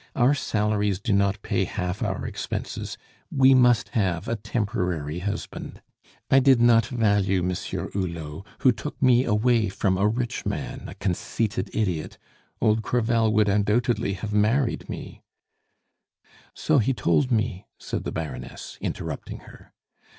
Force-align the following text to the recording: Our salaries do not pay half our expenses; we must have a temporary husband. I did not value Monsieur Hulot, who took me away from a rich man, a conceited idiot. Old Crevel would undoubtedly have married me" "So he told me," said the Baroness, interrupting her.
Our 0.15 0.33
salaries 0.33 0.97
do 0.97 1.13
not 1.13 1.43
pay 1.43 1.63
half 1.63 2.01
our 2.01 2.25
expenses; 2.25 2.97
we 3.29 3.53
must 3.53 3.89
have 3.89 4.27
a 4.27 4.35
temporary 4.35 5.19
husband. 5.19 5.79
I 6.31 6.39
did 6.39 6.59
not 6.59 6.87
value 6.87 7.43
Monsieur 7.43 7.87
Hulot, 7.93 8.43
who 8.61 8.71
took 8.71 8.99
me 8.99 9.25
away 9.25 9.69
from 9.69 9.99
a 9.99 10.07
rich 10.07 10.43
man, 10.43 10.85
a 10.87 10.95
conceited 10.95 11.69
idiot. 11.71 12.17
Old 12.59 12.81
Crevel 12.81 13.31
would 13.33 13.47
undoubtedly 13.47 14.13
have 14.13 14.33
married 14.33 14.89
me" 14.89 15.21
"So 16.55 16.79
he 16.79 16.93
told 16.95 17.29
me," 17.31 17.67
said 17.77 18.03
the 18.03 18.11
Baroness, 18.11 18.79
interrupting 18.81 19.41
her. 19.41 19.71